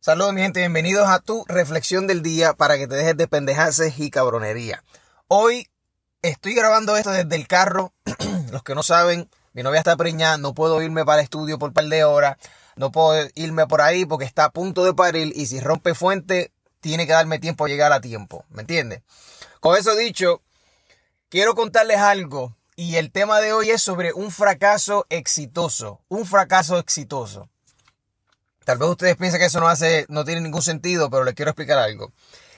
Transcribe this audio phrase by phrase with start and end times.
[0.00, 3.98] Saludos mi gente, bienvenidos a tu reflexión del día para que te dejes de pendejaces
[3.98, 4.84] y cabronería.
[5.26, 5.68] Hoy
[6.22, 7.92] estoy grabando esto desde el carro.
[8.52, 11.70] Los que no saben, mi novia está preñada, no puedo irme para el estudio por
[11.70, 12.36] un par de horas.
[12.76, 16.52] No puedo irme por ahí porque está a punto de parir y si rompe fuente,
[16.78, 18.44] tiene que darme tiempo a llegar a tiempo.
[18.50, 19.02] ¿Me entiendes?
[19.58, 20.42] Con eso dicho,
[21.28, 26.00] quiero contarles algo y el tema de hoy es sobre un fracaso exitoso.
[26.06, 27.48] Un fracaso exitoso.
[28.68, 31.52] Tal vez ustedes piensen que eso no hace, no tiene ningún sentido, pero les quiero
[31.52, 32.12] explicar algo.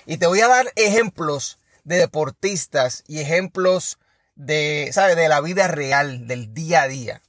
[0.07, 3.97] Y te voy a dar ejemplos de deportistas y ejemplos
[4.35, 5.15] de, ¿sabes?
[5.15, 7.23] De la vida real, del día a día.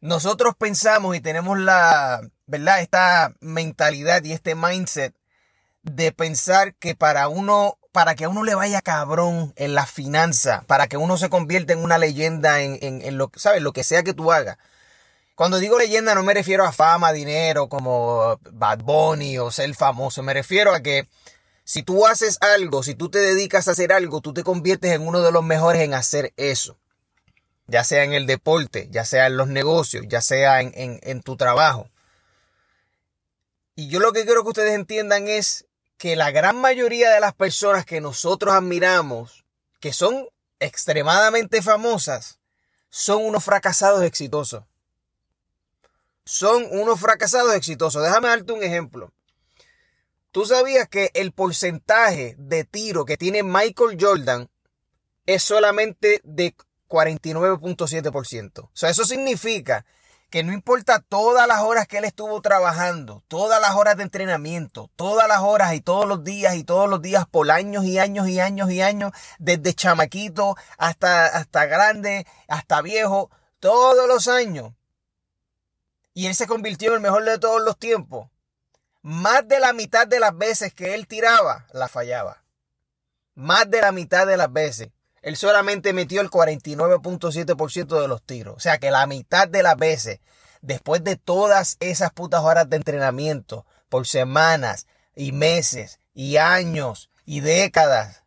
[0.00, 2.80] Nosotros pensamos y tenemos la, ¿verdad?
[2.80, 5.14] Esta mentalidad y este mindset
[5.82, 10.64] de pensar que para uno, para que a uno le vaya cabrón en la finanza,
[10.66, 13.60] para que uno se convierta en una leyenda en, en, en lo, ¿sabes?
[13.60, 14.56] Lo que sea que tú hagas
[15.36, 20.22] cuando digo leyenda no me refiero a fama, dinero, como Bad Bunny o ser famoso.
[20.22, 21.06] Me refiero a que
[21.62, 25.06] si tú haces algo, si tú te dedicas a hacer algo, tú te conviertes en
[25.06, 26.78] uno de los mejores en hacer eso.
[27.66, 31.20] Ya sea en el deporte, ya sea en los negocios, ya sea en, en, en
[31.20, 31.90] tu trabajo.
[33.74, 35.66] Y yo lo que quiero que ustedes entiendan es
[35.98, 39.44] que la gran mayoría de las personas que nosotros admiramos,
[39.80, 40.28] que son
[40.60, 42.38] extremadamente famosas,
[42.88, 44.64] son unos fracasados exitosos
[46.26, 48.02] son unos fracasados exitosos.
[48.02, 49.12] Déjame darte un ejemplo.
[50.32, 54.50] ¿Tú sabías que el porcentaje de tiro que tiene Michael Jordan
[55.24, 56.54] es solamente de
[56.88, 58.64] 49.7%?
[58.64, 59.86] O sea, eso significa
[60.28, 64.90] que no importa todas las horas que él estuvo trabajando, todas las horas de entrenamiento,
[64.96, 68.28] todas las horas y todos los días y todos los días por años y años
[68.28, 73.30] y años y años, desde chamaquito hasta, hasta grande, hasta viejo,
[73.60, 74.75] todos los años
[76.16, 78.30] y él se convirtió en el mejor de todos los tiempos.
[79.02, 82.42] Más de la mitad de las veces que él tiraba, la fallaba.
[83.34, 84.88] Más de la mitad de las veces.
[85.20, 88.56] Él solamente metió el 49.7% de los tiros.
[88.56, 90.20] O sea que la mitad de las veces,
[90.62, 97.40] después de todas esas putas horas de entrenamiento, por semanas y meses y años y
[97.40, 98.24] décadas,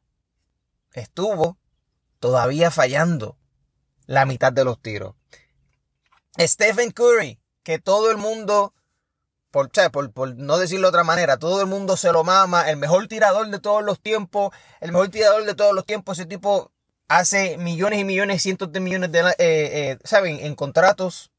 [0.93, 1.57] estuvo
[2.19, 3.35] todavía fallando
[4.05, 5.15] la mitad de los tiros.
[6.37, 8.73] Stephen Curry, que todo el mundo,
[9.51, 12.77] por, por, por, no decirlo de otra manera, todo el mundo se lo mama, el
[12.77, 16.71] mejor tirador de todos los tiempos, el mejor tirador de todos los tiempos, ese tipo
[17.09, 20.39] hace millones y millones, cientos de millones de, eh, eh, ¿saben?
[20.39, 21.31] En contratos.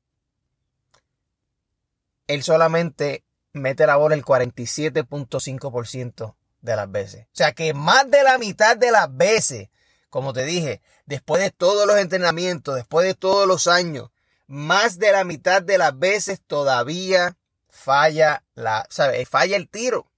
[2.27, 7.27] Él solamente mete la bola el 47.5% de las veces.
[7.27, 9.71] O sea que más de la mitad de las veces,
[10.11, 14.11] como te dije, después de todos los entrenamientos, después de todos los años,
[14.51, 17.37] más de la mitad de las veces todavía
[17.69, 19.25] falla la, ¿sabe?
[19.25, 20.11] Falla el tiro.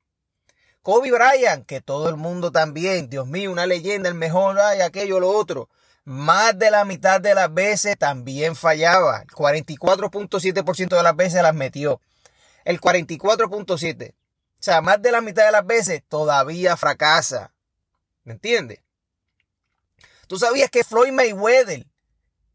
[0.81, 5.21] Kobe Bryant, que todo el mundo también, Dios mío, una leyenda, el mejor, ay, aquello,
[5.21, 5.69] lo otro.
[6.05, 9.21] Más de la mitad de las veces también fallaba.
[9.21, 12.01] El 44.7% de las veces las metió.
[12.65, 14.13] El 44.7%.
[14.13, 14.15] O
[14.63, 17.53] sea, más de la mitad de las veces todavía fracasa.
[18.25, 18.81] ¿Me entiendes?
[20.27, 21.87] Tú sabías que Floyd Mayweather,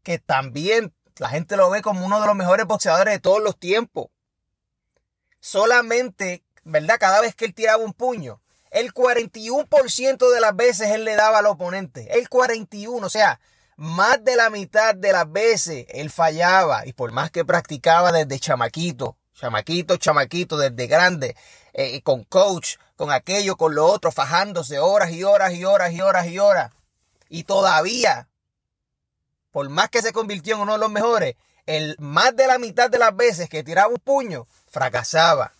[0.02, 3.58] que también la gente lo ve como uno de los mejores boxeadores de todos los
[3.58, 4.06] tiempos.
[5.40, 6.96] Solamente, ¿verdad?
[6.98, 8.40] Cada vez que él tiraba un puño,
[8.70, 12.18] el 41% de las veces él le daba al oponente.
[12.18, 13.40] El 41, o sea,
[13.76, 16.86] más de la mitad de las veces él fallaba.
[16.86, 21.36] Y por más que practicaba desde chamaquito, chamaquito, chamaquito, desde grande,
[21.72, 26.00] eh, con coach, con aquello, con lo otro, fajándose horas y horas y horas y
[26.00, 26.72] horas y horas.
[27.28, 28.27] Y todavía
[29.58, 31.34] por más que se convirtió en uno de los mejores,
[31.66, 35.52] el más de la mitad de las veces que tiraba un puño, fracasaba.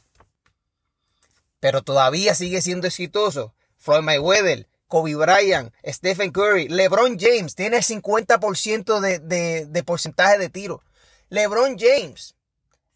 [1.59, 3.55] Pero todavía sigue siendo exitoso.
[3.77, 10.49] Floyd Mayweather, Kobe Bryant, Stephen Curry, LeBron James tiene el 50% de, de, porcentaje de
[10.49, 10.81] tiro.
[11.29, 12.37] LeBron James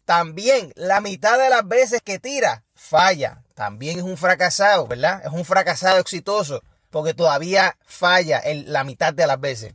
[0.05, 3.43] también la mitad de las veces que tira falla.
[3.55, 5.21] También es un fracasado, ¿verdad?
[5.25, 9.73] Es un fracasado exitoso porque todavía falla la mitad de las veces.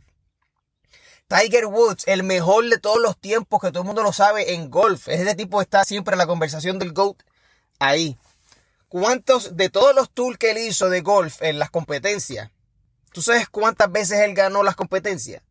[1.28, 4.70] Tiger Woods, el mejor de todos los tiempos, que todo el mundo lo sabe en
[4.70, 5.08] golf.
[5.08, 7.22] Ese tipo está siempre en la conversación del GOAT
[7.78, 8.16] ahí.
[8.88, 12.50] ¿Cuántos de todos los tours que él hizo de golf en las competencias?
[13.12, 15.42] ¿Tú sabes cuántas veces él ganó las competencias?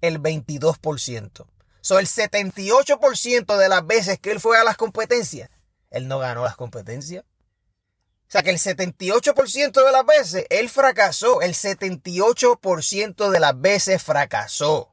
[0.00, 1.46] El 22%.
[1.80, 5.50] So, el 78% de las veces que él fue a las competencias,
[5.90, 7.24] él no ganó las competencias.
[7.24, 11.42] O sea que el 78% de las veces él fracasó.
[11.42, 14.91] El 78% de las veces fracasó.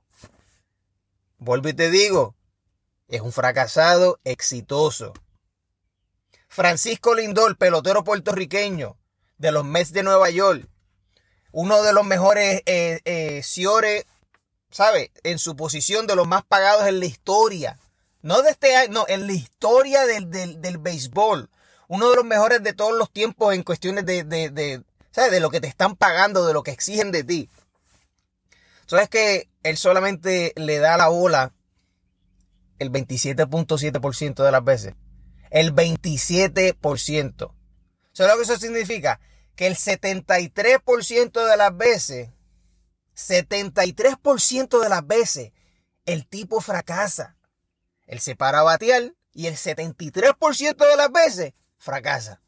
[1.40, 2.36] Vuelvo y te digo,
[3.08, 5.14] es un fracasado exitoso.
[6.50, 8.98] Francisco Lindor, pelotero puertorriqueño
[9.38, 10.68] de los Mets de Nueva York,
[11.52, 13.42] uno de los mejores eh, eh
[14.70, 15.12] ¿sabe?
[15.24, 17.80] En su posición de los más pagados en la historia.
[18.22, 21.50] No de este año, no, en la historia del, del, béisbol.
[21.88, 25.32] Uno de los mejores de todos los tiempos en cuestiones de, de, de, ¿sabes?
[25.32, 27.50] De lo que te están pagando, de lo que exigen de ti.
[28.90, 31.54] ¿Sabes que él solamente le da la bola
[32.80, 34.96] el 27.7% de las veces?
[35.52, 37.54] El 27%.
[38.14, 39.20] ¿Sabes lo que eso significa?
[39.56, 42.30] Que el 73% de las veces
[43.16, 45.52] 73% de las veces
[46.06, 47.36] el tipo fracasa.
[48.08, 52.42] Él se para a batear y el 73% de las veces fracasa.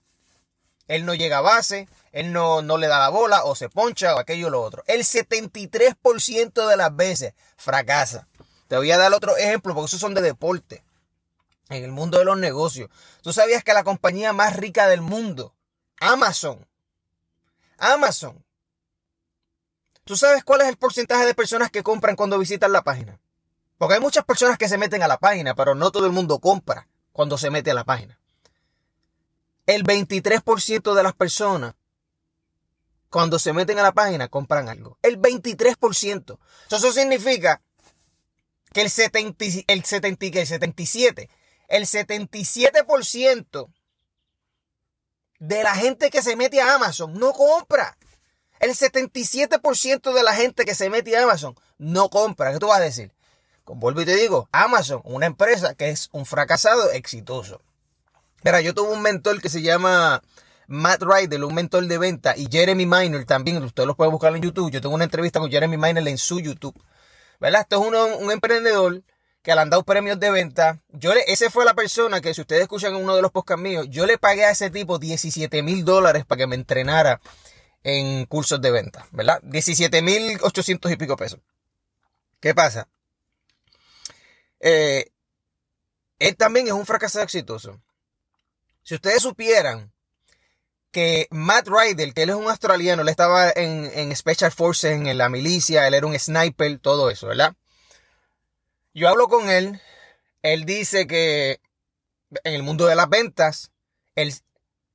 [0.87, 4.15] Él no llega a base, él no, no le da la bola o se poncha
[4.15, 4.83] o aquello o lo otro.
[4.87, 8.27] El 73% de las veces fracasa.
[8.67, 10.83] Te voy a dar otro ejemplo porque esos son de deporte.
[11.69, 12.89] En el mundo de los negocios.
[13.21, 15.55] ¿Tú sabías que la compañía más rica del mundo,
[15.99, 16.67] Amazon,
[17.77, 18.43] Amazon,
[20.03, 23.19] ¿Tú sabes cuál es el porcentaje de personas que compran cuando visitan la página?
[23.77, 26.39] Porque hay muchas personas que se meten a la página, pero no todo el mundo
[26.39, 28.19] compra cuando se mete a la página.
[29.67, 31.75] El 23% de las personas
[33.11, 34.97] cuando se meten a la página compran algo.
[35.03, 36.39] El 23%.
[36.71, 37.61] Eso significa
[38.73, 41.29] que el, 70, el, 70, el 77,
[41.67, 43.69] el 77%
[45.39, 47.97] de la gente que se mete a Amazon no compra.
[48.59, 52.53] El 77% de la gente que se mete a Amazon no compra.
[52.53, 53.11] ¿Qué tú vas a decir?
[53.65, 57.61] Vuelvo y te digo, Amazon, una empresa que es un fracasado exitoso.
[58.43, 60.21] Mira, yo tuve un mentor que se llama
[60.71, 64.41] Matt Ryder, un mentor de venta, y Jeremy Miner también, usted lo puede buscar en
[64.41, 64.71] YouTube.
[64.71, 66.81] Yo tengo una entrevista con Jeremy Miner en su YouTube.
[67.39, 67.61] ¿Verdad?
[67.61, 69.03] Esto es un emprendedor
[69.41, 70.79] que le han dado premios de venta.
[70.89, 73.87] Yo ese fue la persona que, si ustedes escuchan en uno de los podcasts míos,
[73.89, 77.19] yo le pagué a ese tipo 17 mil dólares para que me entrenara
[77.83, 79.41] en cursos de venta, ¿verdad?
[79.41, 81.39] 17.800 y pico pesos.
[82.39, 82.87] ¿Qué pasa?
[84.59, 85.11] Eh,
[86.19, 87.81] él también es un fracasado exitoso.
[88.83, 89.91] Si ustedes supieran
[90.91, 95.17] que Matt Ryder, que él es un australiano, él estaba en, en Special Forces, en
[95.17, 97.53] la milicia, él era un sniper, todo eso, ¿verdad?
[98.93, 99.81] Yo hablo con él,
[100.41, 101.59] él dice que
[102.43, 103.71] en el mundo de las ventas,
[104.15, 104.33] él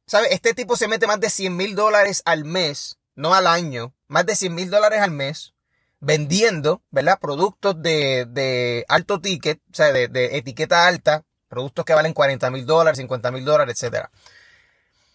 [0.06, 0.32] ¿Sabe?
[0.32, 4.24] Este tipo se mete más de 100 mil dólares al mes, no al año, más
[4.24, 5.52] de 100 mil dólares al mes,
[5.98, 7.18] vendiendo, ¿verdad?
[7.20, 12.98] Productos de, alto ticket, o sea, de, etiqueta alta, productos que valen 40 mil dólares,
[12.98, 14.06] 50 mil dólares, etc.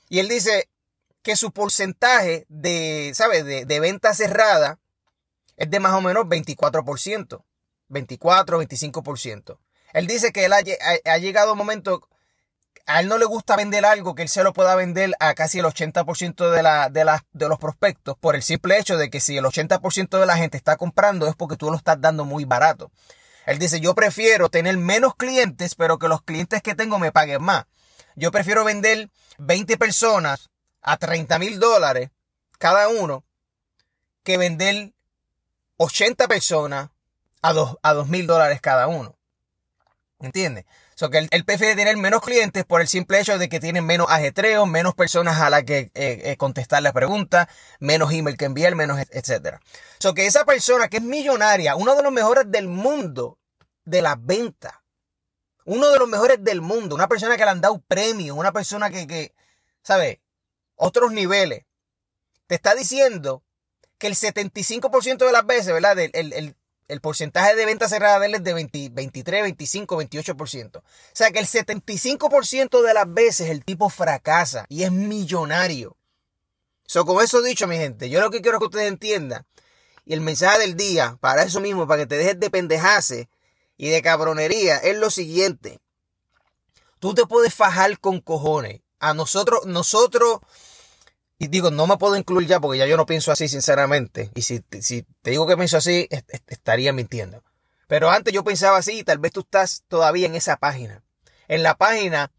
[0.10, 0.69] Y él dice
[1.21, 3.44] que su porcentaje de, ¿sabe?
[3.44, 4.79] De, de venta cerrada
[5.57, 7.44] es de más o menos 24%,
[7.88, 9.59] 24, 25%.
[9.94, 12.07] Él dice que él ha, llegado un momento
[12.88, 15.59] a él no le gusta vender algo que él se lo pueda vender a casi
[15.59, 19.38] el 80% de, la, de, de los prospectos por el simple hecho de que si
[19.38, 22.91] el 80% de la gente está comprando es porque tú lo estás dando muy barato.
[23.45, 27.41] Él dice, yo prefiero tener menos clientes, pero que los clientes que tengo me paguen
[27.44, 27.65] más.
[28.15, 29.09] Yo prefiero vender
[29.39, 30.50] 20 personas
[30.81, 32.10] a 30 mil dólares
[32.57, 33.24] cada uno
[34.24, 34.94] que vender
[35.78, 36.89] 80 personas
[37.42, 39.18] a 2 a mil dólares cada uno.
[40.19, 40.66] ¿Entiendes?
[41.10, 44.66] que él, prefiere tener menos clientes por el simple hecho de que tienen menos ajetreo,
[44.66, 49.00] menos personas a las que eh, eh, contestar la pregunta, menos email que enviar, menos
[49.10, 49.62] etcétera.
[50.00, 53.39] So que esa persona que es millonaria, uno de los mejores del mundo
[53.86, 54.84] de la venta,
[55.65, 58.89] uno de los mejores del mundo, una persona que le han dado premio, una persona
[58.89, 59.34] que, que
[59.84, 60.22] ¿sabe?
[60.83, 61.65] Otros niveles,
[62.47, 63.43] te está diciendo
[63.97, 66.00] que el 75% de las veces, ¿verdad?
[66.00, 66.55] el, el,
[66.91, 70.77] el porcentaje de venta cerrada de él es de 23, 25, 28%.
[70.77, 70.83] O
[71.13, 75.95] sea que el 75% de las veces el tipo fracasa y es millonario.
[76.85, 79.45] So, con eso dicho, mi gente, yo lo que quiero que ustedes entiendan,
[80.03, 83.29] y el mensaje del día, para eso mismo, para que te dejes de pendejarse
[83.77, 85.79] y de cabronería, es lo siguiente.
[87.00, 88.81] Tú te puedes fajar con cojones.
[89.00, 90.41] A nosotros, nosotros
[91.41, 94.29] y digo, no me puedo incluir ya porque ya yo no pienso así, sinceramente.
[94.36, 96.07] Y si, si te digo que pienso así,
[96.45, 97.43] estaría mintiendo.
[97.88, 101.03] Pero antes yo pensaba así y tal vez tú estás todavía en esa página.
[101.48, 102.31] En la página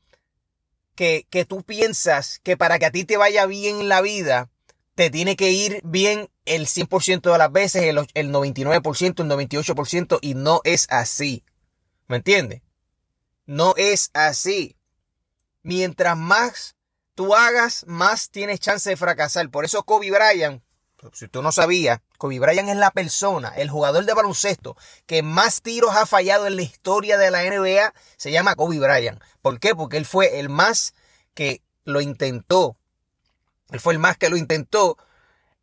[0.95, 4.51] que, que tú piensas que para que a ti te vaya bien en la vida,
[4.95, 10.19] te tiene que ir bien el 100% de las veces, el, el 99%, el 98%,
[10.23, 11.43] y no es así.
[12.07, 12.63] ¿Me entiendes?
[13.47, 14.77] No es así.
[15.65, 16.77] Mientras más
[17.15, 19.49] tú hagas, más tienes chance de fracasar.
[19.51, 20.63] Por eso Kobe Bryant,
[21.13, 24.77] si tú no sabías, Kobe Bryant es la persona, el jugador de baloncesto
[25.07, 29.21] que más tiros ha fallado en la historia de la NBA, se llama Kobe Bryant.
[29.41, 29.75] ¿Por qué?
[29.75, 30.95] Porque él fue el más
[31.35, 32.77] que lo intentó.
[33.71, 34.97] Él fue el más que lo intentó.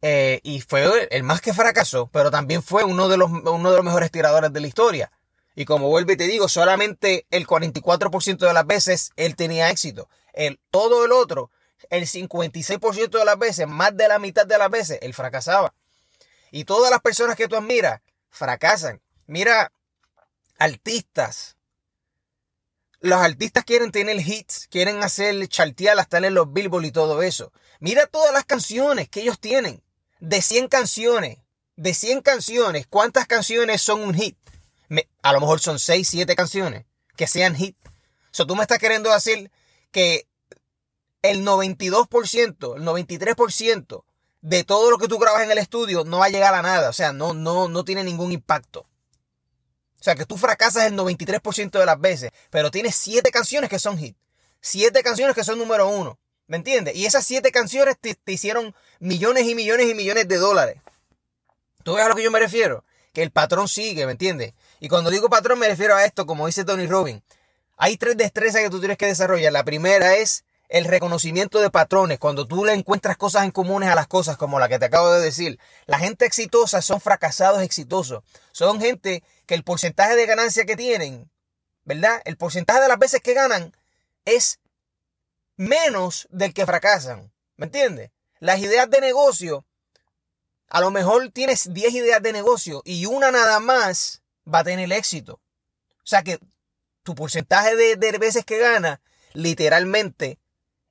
[0.02, 3.76] Eh, y fue el más que fracasó, pero también fue uno de, los, uno de
[3.76, 5.12] los mejores tiradores de la historia.
[5.56, 10.08] Y como vuelvo y te digo, solamente el 44% de las veces él tenía éxito.
[10.40, 11.52] El, todo el otro,
[11.90, 15.74] el 56% de las veces, más de la mitad de las veces, él fracasaba.
[16.50, 19.02] Y todas las personas que tú admiras fracasan.
[19.28, 19.74] Mira,
[20.58, 21.58] artistas.
[23.02, 27.52] Los artistas quieren tener hits, quieren hacer chartear, estar en los billboard y todo eso.
[27.82, 29.84] Mira todas las canciones que ellos tienen.
[30.22, 31.40] De 100 canciones,
[31.76, 34.38] de 100 canciones, ¿cuántas canciones son un hit?
[35.22, 36.86] a lo mejor son 6, 7 canciones
[37.18, 37.76] que sean hit.
[38.32, 39.52] So, tú me estás queriendo decir
[39.92, 40.29] que
[41.22, 44.04] el 92%, el 93%
[44.42, 46.90] de todo lo que tú grabas en el estudio no va a llegar a nada.
[46.90, 48.82] O sea, no, no, no tiene ningún impacto.
[50.00, 53.80] O sea, que tú fracasas el 93% de las veces, pero tienes 7 canciones que
[53.80, 54.16] son hit.
[54.62, 56.18] 7 canciones que son número uno.
[56.48, 56.96] ¿Me entiendes?
[56.96, 60.78] Y esas 7 canciones te, te, hicieron millones y millones y millones de dólares.
[61.84, 62.86] ¿Tú ves a lo que yo me refiero?
[63.14, 64.54] Que el patrón sigue, ¿me entiendes?
[64.80, 67.22] Y cuando digo patrón me refiero a esto, como dice Tony Robbins.
[67.78, 69.52] Hay tres destrezas que tú tienes que desarrollar.
[69.52, 72.20] La primera es el reconocimiento de patrones.
[72.20, 75.12] Cuando tú le encuentras cosas en comunes a las cosas, como la que te acabo
[75.12, 75.60] de decir.
[75.88, 78.24] La gente exitosa son fracasados exitosos.
[78.52, 81.30] Son gente que el porcentaje de ganancia que tienen,
[81.84, 82.22] ¿verdad?
[82.26, 83.76] El porcentaje de las veces que ganan
[84.26, 84.60] es
[85.58, 87.32] menos del que fracasan.
[87.58, 88.12] ¿Me entiendes?
[88.40, 89.66] Las ideas de negocio,
[90.70, 94.22] a lo mejor tienes 10 ideas de negocio y una nada más
[94.52, 95.42] va a tener éxito.
[96.04, 96.40] O sea que
[97.04, 99.02] tu porcentaje de, veces que gana
[99.34, 100.40] literalmente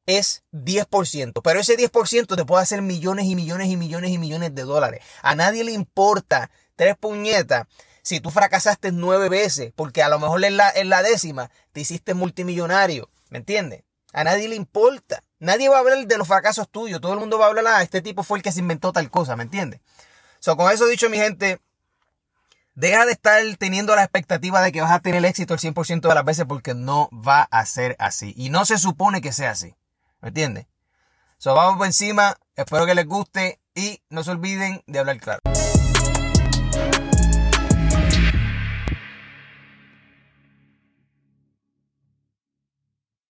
[0.09, 1.41] es 10%.
[1.45, 5.05] Pero ese 10% te puede hacer millones y millones y millones y millones de dólares.
[5.23, 7.67] A nadie le importa tres puñetas
[8.03, 11.81] si tú fracasaste nueve veces, porque a lo mejor en la, en la décima te
[11.81, 13.11] hiciste multimillonario.
[13.29, 13.85] ¿Me entiendes?
[14.15, 15.23] A nadie le importa.
[15.39, 17.03] Nadie va a hablar de los fracasos tuyos.
[17.03, 19.11] Todo el mundo va a hablar, ah, este tipo fue el que se inventó tal
[19.11, 19.81] cosa, ¿me entiendes?
[20.41, 21.61] So, con eso dicho, mi gente,
[22.79, 26.15] Deja de estar teniendo la expectativa de que vas a tener éxito el 100% de
[26.15, 28.33] las veces porque no va a ser así.
[28.37, 29.75] Y no se supone que sea así.
[30.21, 30.67] ¿Me entiendes?
[31.39, 32.37] So, vamos por encima.
[32.57, 35.41] Espero que les guste y no se olviden de hablar claro.